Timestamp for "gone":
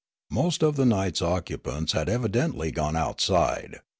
2.73-2.95